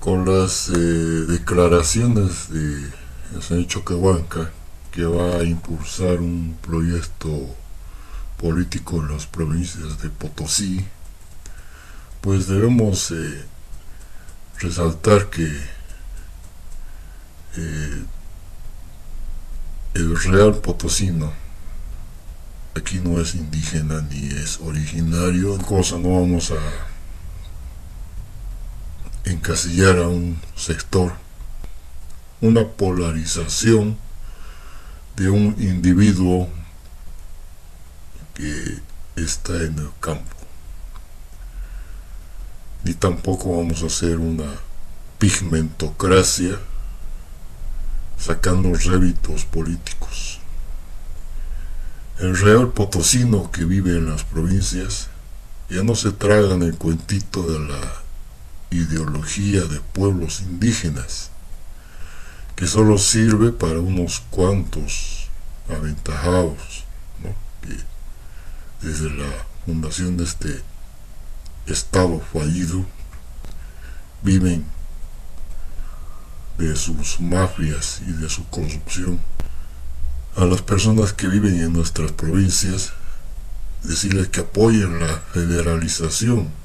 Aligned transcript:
con 0.00 0.24
las 0.24 0.70
eh, 0.70 0.72
declaraciones 0.72 2.50
de 2.50 2.90
el 3.34 3.42
señor 3.42 3.66
Choquehuanca 3.66 4.50
que 4.90 5.04
va 5.04 5.36
a 5.36 5.44
impulsar 5.44 6.20
un 6.20 6.56
proyecto 6.60 7.54
político 8.38 8.96
en 8.96 9.12
las 9.12 9.26
provincias 9.26 10.00
de 10.02 10.08
Potosí, 10.08 10.84
pues 12.22 12.48
debemos 12.48 13.10
eh, 13.12 13.44
resaltar 14.58 15.30
que 15.30 15.46
eh, 17.56 18.04
el 19.94 20.22
real 20.22 20.56
potosino 20.56 21.32
aquí 22.74 23.00
no 23.00 23.20
es 23.20 23.34
indígena 23.34 24.00
ni 24.10 24.28
es 24.28 24.60
originario, 24.60 25.58
cosa 25.58 25.98
no 25.98 26.20
vamos 26.20 26.50
a 26.52 26.56
encasillar 29.24 29.98
a 29.98 30.08
un 30.08 30.40
sector, 30.56 31.12
una 32.40 32.66
polarización 32.66 33.98
de 35.16 35.30
un 35.30 35.56
individuo 35.58 36.48
que 38.34 38.78
está 39.16 39.54
en 39.56 39.78
el 39.78 39.90
campo. 40.00 40.36
Ni 42.84 42.94
tampoco 42.94 43.58
vamos 43.58 43.82
a 43.82 43.86
hacer 43.86 44.16
una 44.16 44.54
pigmentocracia 45.18 46.58
sacando 48.18 48.72
réditos 48.74 49.44
políticos. 49.44 50.38
El 52.18 52.36
real 52.36 52.68
potosino 52.72 53.50
que 53.50 53.64
vive 53.64 53.96
en 53.96 54.10
las 54.10 54.24
provincias 54.24 55.08
ya 55.68 55.82
no 55.82 55.94
se 55.94 56.12
traga 56.12 56.54
en 56.54 56.62
el 56.62 56.76
cuentito 56.76 57.42
de 57.42 57.58
la 57.60 57.80
ideología 58.70 59.62
de 59.62 59.80
pueblos 59.80 60.40
indígenas, 60.40 61.30
que 62.56 62.66
solo 62.66 62.98
sirve 62.98 63.52
para 63.52 63.80
unos 63.80 64.20
cuantos 64.30 65.28
aventajados, 65.68 66.84
que 67.62 67.76
desde 68.86 69.10
la 69.10 69.30
fundación 69.66 70.16
de 70.16 70.24
este 70.24 70.62
Estado 71.66 72.20
fallido 72.32 72.84
viven 74.22 74.64
de 76.58 76.76
sus 76.76 77.20
mafias 77.20 78.02
y 78.06 78.12
de 78.12 78.28
su 78.28 78.44
corrupción. 78.48 79.20
A 80.36 80.44
las 80.44 80.62
personas 80.62 81.12
que 81.12 81.28
viven 81.28 81.60
en 81.60 81.72
nuestras 81.72 82.12
provincias, 82.12 82.92
decirles 83.82 84.28
que 84.28 84.40
apoyen 84.40 85.00
la 85.00 85.18
federalización 85.32 86.59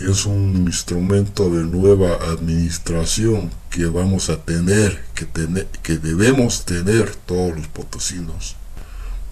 es 0.00 0.26
un 0.26 0.56
instrumento 0.66 1.48
de 1.50 1.64
nueva 1.64 2.14
administración 2.32 3.50
que 3.70 3.86
vamos 3.86 4.28
a 4.28 4.36
tener, 4.36 5.04
que, 5.14 5.26
que 5.82 5.98
debemos 5.98 6.64
tener 6.64 7.14
todos 7.14 7.56
los 7.56 7.68
potosinos, 7.68 8.56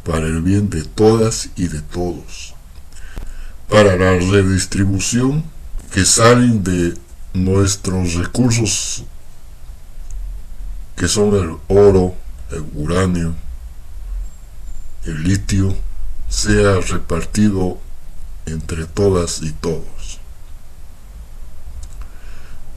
para 0.04 0.26
el 0.26 0.40
bien 0.42 0.70
de 0.70 0.84
todas 0.84 1.50
y 1.56 1.66
de 1.66 1.80
todos. 1.80 2.54
Para 3.68 3.96
la 3.96 4.12
redistribución 4.12 5.44
que 5.92 6.04
salen 6.04 6.62
de 6.62 6.94
nuestros 7.34 8.14
recursos, 8.14 9.04
que 10.96 11.08
son 11.08 11.34
el 11.34 11.56
oro, 11.76 12.14
el 12.50 12.64
uranio, 12.74 13.34
el 15.04 15.22
litio, 15.24 15.74
sea 16.28 16.80
repartido 16.80 17.78
entre 18.46 18.86
todas 18.86 19.42
y 19.42 19.52
todos. 19.52 20.01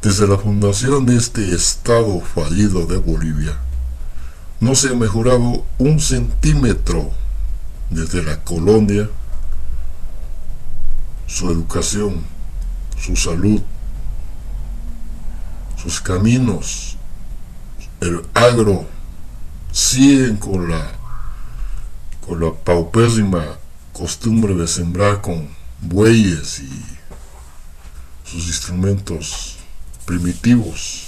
Desde 0.05 0.27
la 0.27 0.37
fundación 0.37 1.07
de 1.07 1.17
este 1.17 1.55
Estado 1.55 2.21
fallido 2.21 2.85
de 2.85 2.97
Bolivia, 2.97 3.57
no 4.59 4.75
se 4.75 4.89
ha 4.89 4.93
mejorado 4.93 5.65
un 5.79 5.99
centímetro 5.99 7.09
desde 7.89 8.21
la 8.21 8.39
colonia 8.43 9.09
su 11.25 11.49
educación, 11.49 12.23
su 13.01 13.15
salud, 13.15 13.59
sus 15.75 15.99
caminos, 15.99 16.97
el 17.99 18.21
agro, 18.35 18.85
siguen 19.71 20.37
con 20.37 20.69
la, 20.69 20.91
con 22.27 22.41
la 22.41 22.53
paupérrima 22.53 23.43
costumbre 23.91 24.53
de 24.53 24.67
sembrar 24.67 25.21
con 25.21 25.49
bueyes 25.81 26.59
y 26.59 26.85
sus 28.23 28.45
instrumentos 28.45 29.54
primitivos. 30.05 31.07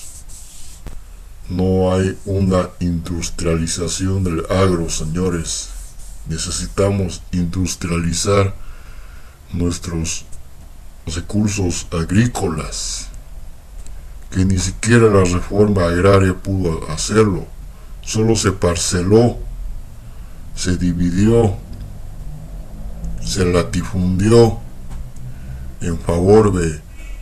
No 1.49 1.93
hay 1.93 2.17
una 2.25 2.69
industrialización 2.79 4.23
del 4.23 4.45
agro, 4.49 4.89
señores. 4.89 5.69
Necesitamos 6.27 7.21
industrializar 7.31 8.53
nuestros 9.53 10.25
recursos 11.05 11.87
agrícolas, 11.91 13.07
que 14.29 14.43
ni 14.43 14.57
siquiera 14.57 15.07
la 15.07 15.23
reforma 15.23 15.85
agraria 15.85 16.33
pudo 16.33 16.89
hacerlo. 16.91 17.45
Solo 18.01 18.35
se 18.35 18.51
parceló, 18.51 19.37
se 20.53 20.75
dividió, 20.75 21.55
se 23.23 23.45
latifundió 23.45 24.59
en 25.79 25.97
favor 25.99 26.53
de 26.53 26.81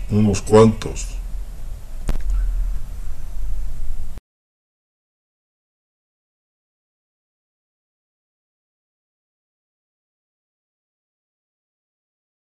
unos 0.10 0.42
cuantos 0.42 1.16